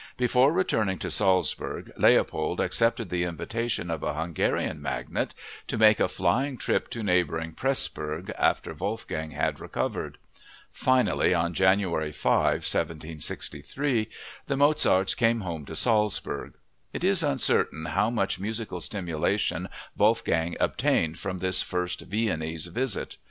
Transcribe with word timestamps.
Before 0.17 0.51
returning 0.51 0.97
to 0.97 1.11
Salzburg, 1.11 1.91
Leopold 1.95 2.59
accepted 2.59 3.11
the 3.11 3.23
invitation 3.23 3.91
of 3.91 4.01
a 4.01 4.15
Hungarian 4.15 4.81
magnate 4.81 5.35
to 5.67 5.77
make 5.77 5.99
a 5.99 6.07
flying 6.07 6.57
trip 6.57 6.89
to 6.89 7.03
neighboring 7.03 7.51
Pressburg 7.53 8.31
after 8.35 8.73
Wolfgang 8.73 9.29
had 9.29 9.59
recovered. 9.59 10.17
Finally, 10.71 11.35
on 11.35 11.53
January 11.53 12.11
5, 12.11 12.33
1763, 12.33 14.09
the 14.47 14.57
Mozarts 14.57 15.13
came 15.13 15.41
home 15.41 15.65
to 15.67 15.75
Salzburg. 15.75 16.55
It 16.93 17.03
is 17.03 17.21
uncertain 17.21 17.85
how 17.85 18.09
much 18.09 18.39
musical 18.39 18.81
stimulation 18.81 19.69
Wolfgang 19.95 20.57
obtained 20.59 21.19
from 21.19 21.37
this 21.37 21.61
first 21.61 21.99
Viennese 22.01 22.65
visit. 22.65 23.17